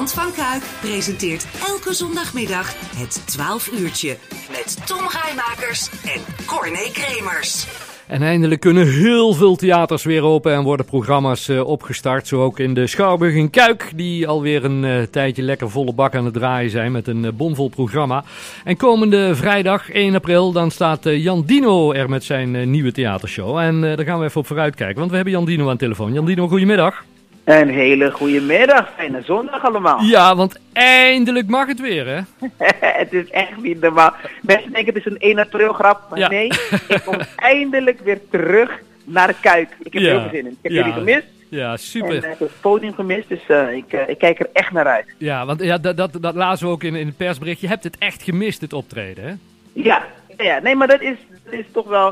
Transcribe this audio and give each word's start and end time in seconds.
Hand 0.00 0.12
van 0.12 0.32
Kuik 0.32 0.62
presenteert 0.80 1.46
elke 1.66 1.94
zondagmiddag 1.94 2.74
het 2.96 3.22
12 3.24 3.70
uurtje 3.78 4.16
met 4.50 4.86
Tom 4.86 5.08
Rijmakers 5.08 5.90
en 5.90 6.46
Corné 6.46 6.90
Kremers. 6.92 7.66
En 8.06 8.22
eindelijk 8.22 8.60
kunnen 8.60 8.86
heel 8.86 9.34
veel 9.34 9.56
theaters 9.56 10.04
weer 10.04 10.22
open 10.22 10.52
en 10.52 10.62
worden 10.62 10.86
programma's 10.86 11.48
uh, 11.48 11.66
opgestart. 11.66 12.26
Zo 12.26 12.42
ook 12.42 12.58
in 12.58 12.74
de 12.74 12.86
Schouwburg 12.86 13.34
in 13.34 13.50
Kuik, 13.50 13.92
die 13.94 14.28
alweer 14.28 14.64
een 14.64 14.82
uh, 14.82 15.02
tijdje 15.02 15.42
lekker 15.42 15.70
volle 15.70 15.92
bak 15.92 16.14
aan 16.14 16.24
het 16.24 16.34
draaien 16.34 16.70
zijn 16.70 16.92
met 16.92 17.08
een 17.08 17.24
uh, 17.24 17.30
bomvol 17.32 17.68
programma. 17.68 18.24
En 18.64 18.76
komende 18.76 19.34
vrijdag 19.34 19.90
1 19.90 20.14
april, 20.14 20.52
dan 20.52 20.70
staat 20.70 21.00
Jan 21.02 21.42
Dino 21.46 21.92
er 21.92 22.08
met 22.08 22.24
zijn 22.24 22.70
nieuwe 22.70 22.92
theatershow. 22.92 23.58
En 23.58 23.80
daar 23.80 24.04
gaan 24.04 24.18
we 24.18 24.24
even 24.24 24.40
op 24.40 24.46
vooruit 24.46 24.74
kijken, 24.74 24.98
want 24.98 25.10
we 25.10 25.16
hebben 25.16 25.34
Jan 25.34 25.44
Dino 25.44 25.64
aan 25.64 25.72
de 25.72 25.78
telefoon. 25.78 26.12
Jan 26.12 26.26
Dino, 26.26 26.48
goedemiddag. 26.48 27.04
Een 27.50 27.68
hele 27.68 28.10
goede 28.10 28.40
middag, 28.40 28.88
fijne 28.96 29.22
zondag 29.22 29.64
allemaal. 29.64 30.00
Ja, 30.00 30.36
want 30.36 30.58
eindelijk 30.72 31.48
mag 31.48 31.66
het 31.66 31.80
weer, 31.80 32.06
hè? 32.06 32.20
het 33.00 33.12
is 33.12 33.30
echt 33.30 33.56
niet 33.62 33.80
normaal. 33.80 34.14
Mensen 34.42 34.72
denken 34.72 34.94
het 34.94 35.06
is 35.06 35.12
een 35.12 35.18
1 35.18 35.38
april 35.38 35.72
grap, 35.72 36.00
maar 36.10 36.18
ja. 36.18 36.28
nee, 36.28 36.46
ik 36.88 37.02
kom 37.04 37.16
eindelijk 37.36 38.00
weer 38.00 38.20
terug 38.30 38.80
naar 39.04 39.34
Kuik. 39.40 39.76
Ik 39.82 39.92
heb 39.92 40.02
ja. 40.02 40.08
heel 40.08 40.20
veel 40.20 40.30
zin 40.30 40.46
in. 40.46 40.50
Ik 40.50 40.58
heb 40.62 40.72
ja. 40.72 40.78
jullie 40.78 40.92
gemist. 40.92 41.26
Ja, 41.48 41.76
super. 41.76 42.10
En 42.10 42.16
ik 42.16 42.22
heb 42.24 42.38
het 42.38 42.60
podium 42.60 42.94
gemist, 42.94 43.28
dus 43.28 43.40
uh, 43.48 43.72
ik, 43.72 43.92
uh, 43.92 44.08
ik 44.08 44.18
kijk 44.18 44.40
er 44.40 44.48
echt 44.52 44.72
naar 44.72 44.86
uit. 44.86 45.06
Ja, 45.18 45.46
want 45.46 45.62
ja, 45.62 45.78
dat, 45.78 45.96
dat, 45.96 46.18
dat 46.20 46.34
lazen 46.34 46.66
we 46.66 46.72
ook 46.72 46.82
in, 46.82 46.94
in 46.94 47.06
het 47.06 47.16
persbericht. 47.16 47.60
Je 47.60 47.68
hebt 47.68 47.84
het 47.84 47.98
echt 47.98 48.22
gemist, 48.22 48.60
het 48.60 48.72
optreden, 48.72 49.24
hè? 49.24 49.34
Ja, 49.72 50.04
ja 50.36 50.58
nee, 50.58 50.76
maar 50.76 50.88
dat 50.88 51.00
is, 51.00 51.16
dat 51.44 51.52
is 51.52 51.66
toch 51.72 51.88
wel... 51.88 52.08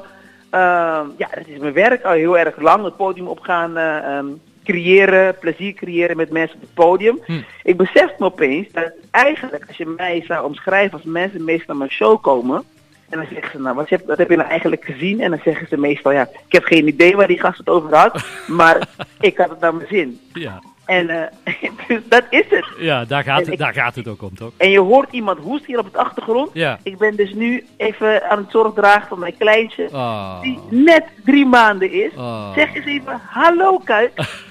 Uh, 0.54 1.00
ja, 1.18 1.28
dat 1.34 1.46
is 1.46 1.58
mijn 1.58 1.72
werk 1.72 2.04
al 2.04 2.12
heel 2.12 2.38
erg 2.38 2.60
lang. 2.60 2.84
Het 2.84 2.96
podium 2.96 3.26
opgaan... 3.26 3.76
Um, 3.76 4.40
creëren, 4.72 5.38
plezier 5.38 5.72
creëren 5.72 6.16
met 6.16 6.30
mensen 6.30 6.56
op 6.56 6.60
het 6.60 6.74
podium. 6.74 7.20
Hm. 7.24 7.40
Ik 7.62 7.76
besef 7.76 8.18
me 8.18 8.24
opeens 8.24 8.66
dat 8.72 8.92
eigenlijk 9.10 9.64
als 9.66 9.76
je 9.76 9.94
mij 9.96 10.24
zou 10.26 10.44
omschrijven 10.44 10.92
als 10.92 11.02
mensen 11.02 11.44
meestal 11.44 11.66
naar 11.66 11.76
mijn 11.76 11.90
show 11.90 12.22
komen. 12.22 12.62
En 13.08 13.18
dan 13.18 13.26
zeggen 13.32 13.50
ze, 13.50 13.60
nou, 13.60 13.74
wat 13.74 13.88
heb, 13.88 14.06
wat 14.06 14.18
heb 14.18 14.30
je 14.30 14.36
nou 14.36 14.48
eigenlijk 14.48 14.84
gezien? 14.84 15.20
En 15.20 15.30
dan 15.30 15.40
zeggen 15.44 15.66
ze 15.68 15.76
meestal, 15.76 16.12
ja, 16.12 16.22
ik 16.22 16.52
heb 16.52 16.64
geen 16.64 16.88
idee 16.88 17.16
waar 17.16 17.26
die 17.26 17.40
gast 17.40 17.58
het 17.58 17.68
over 17.68 17.96
had, 17.96 18.24
maar 18.60 18.88
ik 19.20 19.36
had 19.36 19.50
het 19.50 19.60
naar 19.60 19.74
mijn 19.74 19.88
zin. 19.88 20.20
Ja. 20.32 20.62
En 20.84 21.10
uh, 21.10 21.22
dus 21.88 22.00
dat 22.08 22.24
is 22.30 22.44
het. 22.48 22.66
Ja, 22.78 23.04
daar 23.04 23.22
gaat, 23.22 23.38
het, 23.38 23.48
ik, 23.48 23.58
daar 23.58 23.72
gaat 23.72 23.94
het 23.94 24.08
ook 24.08 24.22
om, 24.22 24.34
toch? 24.34 24.52
En 24.56 24.70
je 24.70 24.80
hoort 24.80 25.12
iemand 25.12 25.38
hoest 25.38 25.66
hier 25.66 25.78
op 25.78 25.84
het 25.84 25.96
achtergrond. 25.96 26.50
Ja. 26.52 26.78
Ik 26.82 26.98
ben 26.98 27.16
dus 27.16 27.32
nu 27.32 27.66
even 27.76 28.30
aan 28.30 28.38
het 28.38 28.50
zorg 28.50 28.74
dragen 28.74 29.08
van 29.08 29.18
mijn 29.18 29.36
kleintje, 29.38 29.88
oh. 29.92 30.40
die 30.40 30.58
net 30.70 31.04
drie 31.24 31.46
maanden 31.46 31.92
is. 31.92 32.12
Oh. 32.16 32.54
Zeg 32.54 32.74
eens 32.74 32.86
even, 32.86 33.20
hallo 33.26 33.78
Kuik. 33.78 34.12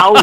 Nou, 0.00 0.14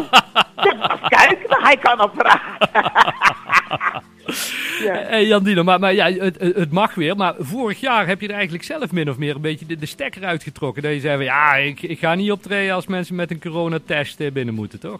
dat 0.54 0.76
was 0.78 0.98
Kuik, 1.08 1.38
hij 1.48 1.76
kan 1.76 2.00
op 2.02 2.12
vragen. 2.16 2.68
ja. 4.86 4.94
Hey 4.94 5.26
Jan 5.26 5.42
Dino, 5.42 5.62
maar, 5.62 5.80
maar 5.80 5.94
ja, 5.94 6.10
het, 6.12 6.36
het 6.40 6.72
mag 6.72 6.94
weer. 6.94 7.16
Maar 7.16 7.34
vorig 7.38 7.80
jaar 7.80 8.06
heb 8.06 8.20
je 8.20 8.28
er 8.28 8.34
eigenlijk 8.34 8.64
zelf 8.64 8.92
min 8.92 9.10
of 9.10 9.16
meer 9.18 9.34
een 9.34 9.40
beetje 9.40 9.66
de, 9.66 9.76
de 9.76 9.86
stekker 9.86 10.24
uitgetrokken. 10.24 10.82
Dat 10.82 10.92
je 10.92 11.00
zei 11.00 11.16
van 11.16 11.24
ja, 11.24 11.54
ik, 11.54 11.82
ik 11.82 11.98
ga 11.98 12.14
niet 12.14 12.32
optreden 12.32 12.74
als 12.74 12.86
mensen 12.86 13.14
met 13.14 13.30
een 13.30 13.40
coronatest 13.40 14.32
binnen 14.32 14.54
moeten, 14.54 14.80
toch? 14.80 14.98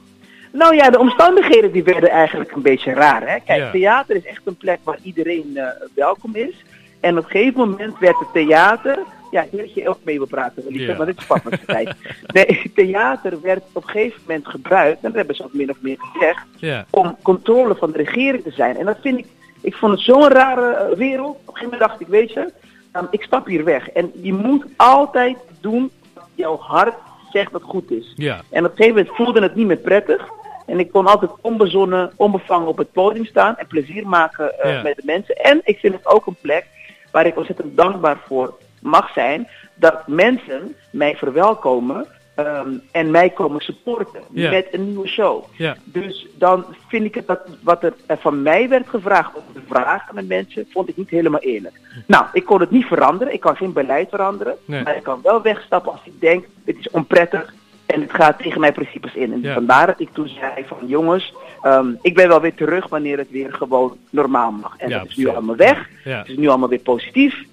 Nou 0.53 0.75
ja, 0.75 0.91
de 0.91 0.99
omstandigheden 0.99 1.73
die 1.73 1.85
werden 1.85 2.11
eigenlijk 2.11 2.53
een 2.53 2.63
beetje 2.63 2.93
raar. 2.93 3.21
Hè? 3.29 3.37
Kijk, 3.45 3.61
Ja. 3.61 3.71
theater 3.71 4.17
is 4.17 4.25
echt 4.27 4.41
een 4.45 4.57
plek 4.57 4.79
waar 4.83 4.99
iedereen 5.03 5.51
eh, 5.55 5.65
welkom 5.95 6.37
is. 6.37 6.55
En 7.01 7.19
op 7.19 7.25
een 7.25 7.31
gegeven 7.31 7.69
moment 7.69 7.99
werd 7.99 8.19
het 8.19 8.33
theater... 8.33 8.99
Ja, 9.37 9.45
wil 9.51 9.61
dat 9.61 9.75
je 9.75 9.89
ook 9.89 9.99
mee 10.03 10.17
wil 10.19 10.27
praten, 10.27 10.63
Lieve, 10.69 10.91
Ja. 10.91 10.97
maar 10.97 11.07
dit 11.07 11.19
is 11.19 11.27
papa's 11.27 11.59
tijd. 11.67 11.95
Nee, 12.27 12.73
theater 12.75 13.41
werd 13.41 13.63
op 13.73 13.83
een 13.85 13.91
gegeven 13.91 14.21
moment 14.27 14.49
gebruikt, 14.49 14.97
en 14.97 15.03
dat 15.03 15.15
hebben 15.15 15.37
ze 15.37 15.45
ook 15.45 15.53
min 15.55 15.71
of 15.71 15.77
meer 15.81 15.97
gezegd, 15.99 16.47
Ja. 16.57 16.87
om 16.91 17.17
controle 17.23 17.75
van 17.75 17.91
de 17.93 17.99
regering 17.99 18.43
te 18.43 18.51
zijn. 18.51 18.77
En 18.77 18.85
dat 18.87 18.99
vind 19.01 19.19
ik, 19.19 19.27
ik 19.61 19.75
vond 19.75 19.93
het 19.93 20.01
zo'n 20.01 20.29
rare 20.29 20.73
eh, 20.75 20.97
wereld. 20.97 21.37
Op 21.37 21.49
een 21.49 21.55
gegeven 21.55 21.63
moment 21.71 21.81
dacht 21.89 22.01
ik, 22.01 22.07
weet 22.07 22.33
je, 22.33 22.53
um, 22.97 23.07
ik 23.11 23.23
stap 23.23 23.47
hier 23.47 23.65
weg. 23.65 23.91
En 23.91 24.11
je 24.23 24.33
moet 24.33 24.65
altijd 24.77 25.37
doen 25.61 25.91
wat 26.15 26.29
jouw 26.35 26.57
hart 26.59 26.95
zegt 27.33 27.53
dat 27.53 27.63
goed 27.63 27.91
is. 27.91 28.13
Ja. 28.15 28.41
En 28.51 28.65
op 28.65 28.71
een 28.71 28.77
gegeven 28.77 28.97
moment 28.99 29.17
voelde 29.17 29.43
het 29.43 29.55
niet 29.55 29.67
meer 29.67 29.77
prettig. 29.77 30.29
En 30.67 30.79
ik 30.79 30.91
kon 30.93 31.07
altijd 31.07 31.31
onbezonnen, 31.41 32.13
onbevangen 32.17 32.69
op 32.69 32.79
het 32.79 32.93
podium 32.93 33.25
staan 33.25 33.57
en 33.57 33.67
plezier 33.67 34.09
maken 34.09 34.61
eh, 34.61 34.73
Ja. 34.73 34.83
met 34.83 34.97
de 34.97 35.03
mensen. 35.05 35.35
En 35.37 35.61
ik 35.65 35.79
vind 35.79 35.95
het 35.95 36.07
ook 36.07 36.27
een 36.27 36.37
plek 36.41 36.67
waar 37.11 37.27
ik 37.27 37.37
ontzettend 37.37 37.77
dankbaar 37.77 38.19
voor 38.27 38.55
mag 38.87 39.13
zijn. 39.13 39.49
Dat 39.75 40.07
mensen 40.07 40.75
mij 40.91 41.17
verwelkomen 41.17 42.07
ehm, 42.35 42.69
en 42.93 43.11
mij 43.11 43.31
komen 43.31 43.61
supporten 43.61 44.21
met 44.31 44.67
een 44.71 44.87
nieuwe 44.87 45.09
show. 45.09 45.45
Dus 45.85 46.27
dan 46.39 46.65
vind 46.89 47.05
ik 47.05 47.15
het 47.15 47.27
dat 47.27 47.41
wat 47.63 47.83
er 47.83 47.95
eh, 48.07 48.17
van 48.21 48.43
mij 48.43 48.69
werd 48.69 48.89
gevraagd 48.89 49.35
om 49.35 49.43
te 49.53 49.61
vragen 49.69 50.09
aan 50.11 50.17
de 50.17 50.23
mensen, 50.35 50.67
vond 50.71 50.89
ik 50.89 50.97
niet 50.97 51.11
helemaal 51.11 51.41
eerlijk. 51.41 51.81
Nou, 52.07 52.25
ik 52.33 52.45
kon 52.45 52.61
het 52.61 52.71
niet 52.71 52.85
veranderen, 52.87 53.33
ik 53.33 53.41
kan 53.41 53.57
geen 53.57 53.73
beleid 53.73 54.09
veranderen, 54.09 54.57
Nee. 54.65 54.83
maar 54.83 54.97
ik 54.97 55.03
kan 55.03 55.21
wel 55.23 55.43
wegstappen 55.43 55.93
als 55.93 56.01
ik 56.05 56.21
denk, 56.21 56.45
dit 56.65 56.79
is 56.79 56.91
onprettig 56.91 57.55
en 57.87 58.01
het 58.01 58.13
gaat 58.15 58.39
tegen 58.39 58.61
mijn 58.61 58.73
principes 58.73 59.15
in. 59.15 59.33
En 59.33 59.41
Ja. 59.43 59.55
vandaar 59.55 59.87
dat 59.87 60.01
ik 60.01 60.09
toen 60.13 60.29
zei 60.29 60.65
van 60.67 60.79
jongens, 60.87 61.35
ehm, 61.63 61.89
ik 62.03 62.15
ben 62.15 62.29
wel 62.29 62.41
weer 62.41 62.55
terug 62.55 62.89
wanneer 62.89 63.19
het 63.19 63.31
weer 63.31 63.53
gewoon 63.53 63.97
normaal 64.11 64.51
mag. 64.51 64.75
En 64.79 64.89
Ja, 64.89 64.99
dat 64.99 65.09
is 65.09 65.17
nu 65.17 65.27
allemaal 65.29 65.57
weg, 65.57 65.89
Ja. 66.05 66.19
het 66.19 66.29
is 66.29 66.37
nu 66.37 66.49
allemaal 66.49 66.69
weer 66.69 66.79
positief. 66.79 67.45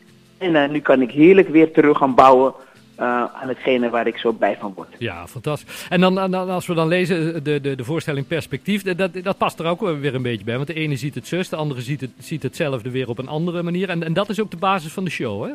En 0.44 0.56
eh, 0.56 0.70
nu 0.70 0.80
kan 0.80 1.02
ik 1.02 1.12
heerlijk 1.12 1.50
weer 1.50 1.72
terug 1.72 1.98
gaan 1.98 2.16
bouwen 2.16 2.54
eh, 2.96 3.06
aan 3.08 3.48
hetgene 3.48 3.90
waar 3.90 4.08
ik 4.08 4.18
zo 4.18 4.32
blij 4.32 4.58
van 4.60 4.74
word. 4.76 4.88
Ja, 4.98 5.28
fantastisch. 5.28 5.86
En 5.90 6.02
dan, 6.02 6.16
dan 6.16 6.50
als 6.50 6.68
we 6.68 6.74
dan 6.74 6.88
lezen 6.88 7.44
de, 7.44 7.62
de, 7.62 7.76
de 7.76 7.84
voorstelling 7.84 8.28
perspectief, 8.28 8.84
dat, 8.84 9.24
dat 9.24 9.38
past 9.38 9.60
er 9.60 9.66
ook 9.66 9.82
weer 9.82 10.16
een 10.16 10.22
beetje 10.22 10.46
bij. 10.46 10.56
Want 10.56 10.68
de 10.68 10.74
ene 10.74 10.96
ziet 10.96 11.16
het 11.16 11.28
zus, 11.28 11.50
de 11.50 11.56
andere 11.56 11.82
ziet, 11.82 12.02
het, 12.02 12.12
ziet 12.18 12.44
hetzelfde 12.44 12.92
weer 12.92 13.10
op 13.10 13.18
een 13.18 13.28
andere 13.28 13.64
manier. 13.64 13.90
En, 13.90 14.04
en 14.04 14.14
dat 14.14 14.30
is 14.30 14.40
ook 14.40 14.52
de 14.52 14.58
basis 14.58 14.92
van 14.92 15.04
de 15.04 15.10
show, 15.10 15.44
hè? 15.44 15.52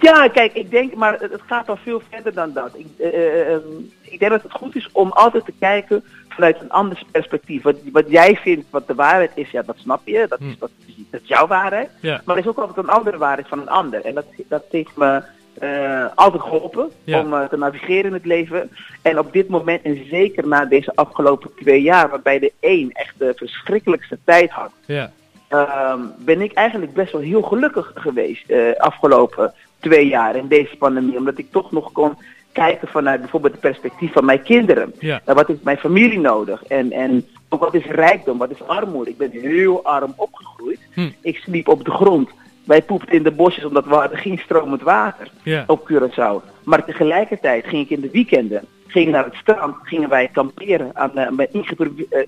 Ja, 0.00 0.28
kijk, 0.28 0.52
ik 0.52 0.70
denk, 0.70 0.94
maar 0.94 1.18
het 1.20 1.40
gaat 1.46 1.68
al 1.68 1.76
veel 1.76 2.02
verder 2.10 2.34
dan 2.34 2.52
dat. 2.52 2.70
Ik, 2.76 2.86
eh, 2.98 3.08
eh, 3.08 3.52
ehm, 3.54 3.60
ik 4.02 4.18
denk 4.18 4.30
dat 4.32 4.42
het 4.42 4.52
goed 4.52 4.76
is 4.76 4.88
om 4.92 5.10
altijd 5.12 5.44
te 5.44 5.52
kijken 5.58 6.04
vanuit 6.28 6.60
een 6.60 6.70
ander 6.70 7.02
perspectief. 7.10 7.62
Wat, 7.62 7.76
wat 7.92 8.04
jij 8.10 8.36
vindt 8.36 8.66
wat 8.70 8.86
de 8.86 8.94
waarheid 8.94 9.30
is, 9.34 9.50
ja, 9.50 9.62
dat 9.62 9.76
snap 9.78 10.00
je. 10.04 10.26
Dat 10.28 10.40
is, 10.40 10.46
Hm. 10.46 10.58
dat, 10.58 10.70
dat 11.10 11.20
is 11.22 11.28
jouw 11.28 11.46
waarheid. 11.46 11.90
Ja. 12.00 12.20
Maar 12.24 12.36
er 12.36 12.42
is 12.42 12.48
ook 12.48 12.58
altijd 12.58 12.86
een 12.86 12.92
andere 12.92 13.18
waarheid 13.18 13.48
van 13.48 13.60
een 13.60 13.68
ander. 13.68 14.04
En 14.04 14.14
dat, 14.14 14.24
dat 14.48 14.64
heeft 14.70 14.96
me 14.96 15.22
eh, 15.58 16.06
altijd 16.14 16.42
geholpen 16.42 16.90
Ja. 17.04 17.20
om 17.20 17.48
te 17.48 17.56
navigeren 17.56 18.04
in 18.04 18.12
het 18.12 18.24
leven. 18.24 18.70
En 19.02 19.18
op 19.18 19.32
dit 19.32 19.48
moment, 19.48 19.82
en 19.82 20.06
zeker 20.10 20.46
na 20.48 20.64
deze 20.64 20.92
afgelopen 20.94 21.50
twee 21.56 21.82
jaar, 21.82 22.08
waarbij 22.10 22.38
de 22.38 22.52
een 22.60 22.90
echt 22.92 23.14
de 23.18 23.32
verschrikkelijkste 23.36 24.18
tijd 24.24 24.50
had, 24.50 24.70
Ja. 24.86 25.12
ehm, 25.48 26.00
ben 26.18 26.40
ik 26.40 26.52
eigenlijk 26.52 26.92
best 26.94 27.12
wel 27.12 27.20
heel 27.20 27.42
gelukkig 27.42 27.92
geweest 27.94 28.52
afgelopen 28.78 29.54
twee 29.84 30.06
jaar 30.08 30.36
in 30.36 30.48
deze 30.48 30.76
pandemie. 30.76 31.16
Omdat 31.16 31.38
ik 31.38 31.50
toch 31.50 31.72
nog 31.72 31.92
kon 31.92 32.12
kijken 32.52 32.88
vanuit 32.88 33.20
bijvoorbeeld 33.20 33.52
het 33.52 33.60
perspectief 33.60 34.12
van 34.12 34.24
mijn 34.24 34.42
kinderen. 34.42 34.94
Ja. 34.98 35.20
En 35.24 35.34
wat 35.34 35.46
heeft 35.46 35.62
mijn 35.62 35.76
familie 35.76 36.18
nodig? 36.20 36.64
En, 36.64 36.92
en 36.92 37.26
ook 37.48 37.60
wat 37.60 37.74
is 37.74 37.84
rijkdom, 37.84 38.38
wat 38.38 38.50
is 38.50 38.66
armoede? 38.66 39.10
Ik 39.10 39.18
ben 39.18 39.30
heel 39.30 39.84
arm 39.84 40.12
opgegroeid. 40.16 40.78
Hm. 40.94 41.08
Ik 41.20 41.36
sliep 41.36 41.68
op 41.68 41.84
de 41.84 41.90
grond. 41.90 42.30
Wij 42.64 42.82
poepten 42.82 43.14
in 43.14 43.22
de 43.22 43.30
bosjes 43.30 43.64
omdat 43.64 43.84
we 43.84 43.94
hadden 43.94 44.18
geen 44.18 44.38
stromend 44.38 44.82
water 44.82 45.30
Ja. 45.42 45.64
op 45.66 45.90
Curaçao. 45.92 46.62
Maar 46.64 46.84
tegelijkertijd 46.84 47.66
ging 47.66 47.82
ik 47.84 47.90
in 47.90 48.00
de 48.00 48.10
weekenden, 48.12 48.64
ging 48.94 49.10
naar 49.10 49.24
het 49.24 49.34
strand, 49.34 49.76
gingen 49.82 50.08
wij 50.08 50.28
kamperen 50.32 50.90
aan 50.92 51.10
uh, 51.14 51.28
mijn 51.30 51.48
eh, 51.52 52.20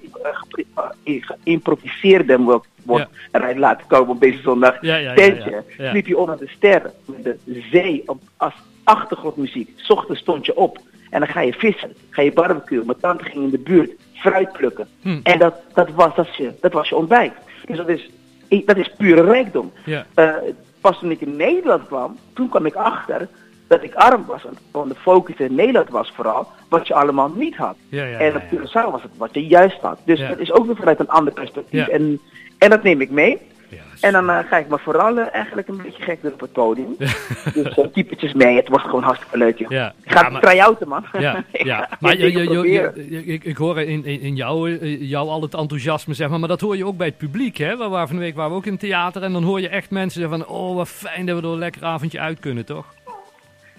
eh, 1.05 1.23
geïmproviseerde 1.23 2.39
woord 2.39 2.67
Ja. 2.87 3.09
eruit 3.31 3.57
laten 3.59 3.87
komen 3.87 4.09
op 4.09 4.21
deze 4.21 4.41
zondag. 4.43 4.81
Ja, 4.81 4.97
ja, 4.97 5.11
ja, 5.11 5.15
Tentje, 5.15 5.51
ja, 5.51 5.85
ja. 5.85 5.91
sliep 5.91 6.07
je 6.07 6.19
onder 6.19 6.39
de 6.39 6.49
sterren 6.49 6.93
met 7.05 7.25
de 7.25 7.65
zee 7.71 8.03
op, 8.07 8.21
als 8.37 8.55
achtergrondmuziek. 8.85 9.71
ochtends 9.89 10.21
stond 10.21 10.47
je 10.47 10.57
op 10.57 10.79
en 11.11 11.21
dan 11.21 11.29
ga 11.29 11.41
je 11.41 11.53
vissen, 11.53 11.93
ga 12.11 12.23
je 12.23 12.33
barbecue. 12.33 12.85
Mijn 12.85 13.01
tante 13.01 13.25
ging 13.25 13.45
in 13.45 13.51
de 13.51 13.59
buurt 13.59 13.91
fruit 14.13 14.53
plukken. 14.53 14.89
Hm. 15.01 15.21
En 15.23 15.39
dat, 15.39 15.55
dat, 15.75 15.91
was, 15.91 16.15
dat, 16.15 16.37
je, 16.37 16.53
dat 16.61 16.73
was 16.73 16.89
je 16.89 16.97
ontbijt. 16.97 17.33
Dus 17.67 17.77
dat 17.77 17.89
is, 17.89 18.11
dat 18.65 18.77
is 18.77 18.91
pure 18.97 19.23
rijkdom. 19.23 19.73
Ja. 19.85 20.07
Eh, 20.15 20.35
pas 20.81 20.99
toen 20.99 21.11
ik 21.11 21.21
in 21.21 21.37
Nederland 21.37 21.87
kwam, 21.87 22.19
toen 22.35 22.49
kwam 22.49 22.67
ik 22.67 22.75
achter 22.75 23.29
dat 23.69 23.83
ik 23.83 23.95
arm 23.95 24.25
was. 24.27 24.43
Want 24.71 24.89
de 24.89 24.95
focus 25.01 25.37
in 25.37 25.55
Nederland 25.55 25.91
was 25.91 26.13
vooral 26.15 26.47
wat 26.69 26.87
je 26.87 26.95
allemaal 26.95 27.33
niet 27.35 27.57
had. 27.57 27.77
Ja, 27.89 28.05
ja, 28.05 28.19
en 28.19 28.35
op. 28.37 28.43
Curaçao 28.43 28.91
was 28.91 29.03
het 29.03 29.11
wat 29.17 29.35
je 29.35 29.47
juist 29.47 29.81
had. 29.81 29.99
Dus 30.05 30.21
dat 30.29 30.39
is 30.39 30.53
ook 30.53 30.67
weer 30.67 30.77
vanuit 30.77 31.01
een 31.01 31.09
ander 31.09 31.33
perspectief. 31.33 31.87
En, 31.89 32.21
en 32.59 32.71
dat 32.71 32.83
neem 32.83 33.01
ik 33.01 33.11
mee. 33.11 33.39
Ja, 33.69 33.79
En 34.01 34.13
dan 34.13 34.31
eh, 34.31 34.39
ga 34.49 34.57
ik 34.57 34.69
me 34.69 34.79
vooral 34.79 35.19
eh, 35.19 35.27
eigenlijk 35.35 35.69
een 35.69 35.77
beetje 35.83 36.03
gek 36.03 36.23
doen 36.23 36.33
op 36.33 36.41
het 36.41 36.53
podium. 36.53 36.95
dus 37.55 37.77
uh, 37.79 37.85
typetjes 37.93 38.33
mee. 38.33 38.57
Het 38.57 38.69
wordt 38.69 38.85
gewoon 38.85 39.03
hartstikke 39.03 39.39
leuk, 39.39 39.59
joh. 39.59 39.71
Ja. 39.71 39.95
Ik 40.03 40.13
ga 40.13 40.21
Ja, 40.23 40.29
maar- 40.29 40.41
try-outen, 40.43 40.89
man. 40.89 41.05
Ja, 41.19 41.45
ja. 41.53 41.89
maar 42.01 42.17
je, 42.19 42.33
je, 42.33 42.71
je, 42.71 43.25
ik, 43.25 43.45
ik 43.45 43.57
hoor 43.57 43.81
in, 43.81 44.05
in, 44.05 44.21
in 44.21 44.35
jou, 44.37 44.71
jou 44.99 45.29
al 45.29 45.43
het 45.43 45.55
enthousiasme, 45.55 46.15
zeg 46.15 46.29
maar. 46.29 46.39
Maar 46.39 46.49
dat 46.49 46.61
hoor 46.61 46.77
je 46.77 46.87
ook 46.87 46.97
bij 46.97 47.07
het 47.07 47.19
publiek, 47.19 47.57
hè? 47.57 47.77
We 47.77 47.89
waren 47.89 48.07
van 48.09 48.17
de 48.17 48.23
week 48.23 48.37
waren 48.37 48.51
we 48.51 48.57
ook 48.57 48.67
in 48.67 48.73
het 48.73 48.81
theater. 48.81 49.23
En 49.23 49.33
dan 49.33 49.43
hoor 49.43 49.61
je 49.61 49.69
echt 49.69 49.91
mensen 49.91 50.21
zeggen 50.21 50.39
van... 50.39 50.49
Oh, 50.57 50.77
wat 50.77 50.89
fijn 50.89 51.27
dat 51.27 51.41
we 51.41 51.47
er 51.47 51.53
een 51.53 51.59
lekker 51.59 51.85
avondje 51.85 52.21
uit 52.21 52.39
kunnen, 52.41 52.65
toch? 52.65 52.87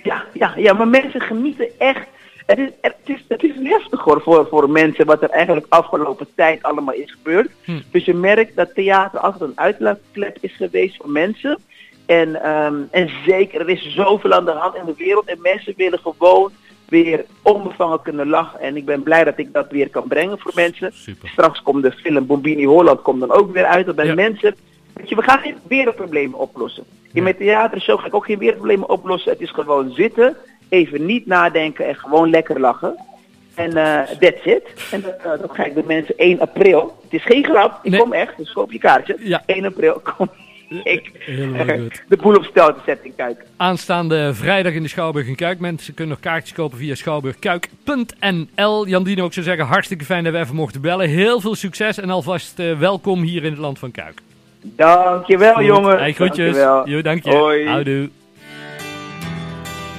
Ja, 0.03 0.23
ja, 0.33 0.53
ja, 0.55 0.73
maar 0.73 0.87
mensen 0.87 1.21
genieten 1.21 1.67
echt. 1.79 2.07
het 2.45 2.57
is, 2.59 2.69
het 2.81 2.95
is, 3.05 3.23
het 3.27 3.43
is 3.43 3.51
heftig 3.63 3.99
hoor 4.01 4.21
voor, 4.21 4.47
voor 4.49 4.69
mensen 4.69 5.05
wat 5.05 5.21
er 5.21 5.29
eigenlijk 5.29 5.65
afgelopen 5.69 6.27
tijd 6.35 6.63
allemaal 6.63 6.93
is 6.93 7.11
gebeurd. 7.11 7.49
Hm. 7.63 7.79
Dus 7.91 8.05
je 8.05 8.13
merkt 8.13 8.55
dat 8.55 8.73
theater 8.75 9.19
altijd 9.19 9.41
een 9.41 9.59
uitlaatklep 9.59 10.37
is 10.41 10.55
geweest 10.55 10.95
voor 10.95 11.09
mensen. 11.09 11.57
En, 12.05 12.43
ehm, 12.43 12.75
en 12.91 13.09
zeker, 13.25 13.61
er 13.61 13.69
is 13.69 13.93
zoveel 13.95 14.33
aan 14.33 14.45
de 14.45 14.51
hand 14.51 14.75
in 14.75 14.85
de 14.85 14.93
wereld 14.97 15.25
en 15.25 15.41
mensen 15.41 15.73
willen 15.77 15.99
gewoon 15.99 16.51
weer 16.89 17.25
onbevangen 17.41 18.01
kunnen 18.01 18.27
lachen. 18.29 18.59
En 18.59 18.75
ik 18.77 18.85
ben 18.85 19.03
blij 19.03 19.23
dat 19.23 19.37
ik 19.37 19.53
dat 19.53 19.71
weer 19.71 19.89
kan 19.89 20.07
brengen 20.07 20.39
voor 20.39 20.51
mensen. 20.55 20.91
Super. 20.93 21.29
Straks 21.29 21.61
komt 21.61 21.83
de 21.83 21.91
film 21.91 22.25
Bombini 22.25 22.65
Holland 22.65 23.01
komt 23.01 23.19
dan 23.19 23.31
ook 23.31 23.53
weer 23.53 23.65
uit. 23.65 23.85
Dat 23.85 23.95
bij 23.95 24.05
Ja. 24.05 24.13
mensen, 24.13 24.55
weet 24.97 25.09
je, 25.09 25.15
we 25.15 25.21
gaan 25.21 25.39
geen 25.39 25.55
wereldproblemen 25.67 26.39
oplossen. 26.39 26.83
In 27.13 27.23
mijn 27.23 27.37
theatershow 27.37 27.99
ga 27.99 28.05
ik 28.07 28.15
ook 28.15 28.25
geen 28.25 28.37
wereldproblemen 28.37 28.89
oplossen. 28.89 29.31
Het 29.31 29.41
is 29.41 29.51
gewoon 29.51 29.91
zitten, 29.91 30.35
even 30.69 31.05
niet 31.05 31.25
nadenken 31.25 31.87
en 31.87 31.95
gewoon 31.95 32.29
lekker 32.29 32.59
lachen. 32.59 32.95
En 33.55 33.77
eh 33.77 34.09
that's 34.19 34.45
it. 34.45 34.63
En 34.91 35.01
dat, 35.01 35.17
eh, 35.17 35.41
dat 35.41 35.51
ga 35.51 35.65
ik 35.65 35.75
de 35.75 35.83
mensen 35.87 36.13
1 36.17 36.39
april. 36.39 36.97
Het 37.03 37.13
is 37.13 37.25
geen 37.25 37.43
grap, 37.43 37.79
ik 37.83 37.91
Nee. 37.91 37.99
kom 37.99 38.13
echt, 38.13 38.37
dus 38.37 38.51
koop 38.53 38.71
je 38.71 38.79
kaartje. 38.79 39.17
Ja. 39.19 39.43
1 39.45 39.65
april 39.65 40.01
kom 40.17 40.29
ik 40.83 41.11
Helemaal 41.19 41.77
goed. 41.77 42.03
de 42.09 42.17
boel 42.17 42.35
op 42.35 42.43
stel 42.43 42.73
te 42.73 42.79
zetten 42.85 43.05
in 43.05 43.15
Kuik. 43.15 43.45
Aanstaande 43.57 44.33
vrijdag 44.33 44.73
in 44.73 44.81
de 44.83 44.89
Schouwburg 44.89 45.27
in 45.27 45.35
Kuik. 45.35 45.59
Mensen 45.59 45.93
kunnen 45.93 46.15
nog 46.21 46.23
kaartjes 46.23 46.55
kopen 46.55 46.77
via 46.77 46.95
schouwburgkuik.nl. 46.95 48.87
Jan 48.87 49.03
Dino, 49.03 49.25
ik 49.25 49.33
zou 49.33 49.45
zeggen, 49.45 49.65
hartstikke 49.65 50.05
fijn 50.05 50.23
dat 50.23 50.33
we 50.33 50.39
even 50.39 50.55
mochten 50.55 50.81
bellen. 50.81 51.09
Heel 51.09 51.41
veel 51.41 51.55
succes 51.55 51.97
en 51.97 52.09
alvast 52.09 52.59
eh, 52.59 52.79
welkom 52.79 53.21
hier 53.21 53.43
in 53.43 53.51
het 53.51 53.59
land 53.59 53.79
van 53.79 53.91
Kuik. 53.91 54.21
Dankjewel 54.75 55.53
Goed. 55.53 55.65
jongen. 55.65 55.97
Hey, 55.97 56.13
groetjes. 56.13 56.55
Dankjewel. 56.55 56.87
Jo, 56.89 57.01
dank 57.01 57.23
je. 57.23 57.35
Hoi. 57.35 57.67
Houdoe. 57.67 58.09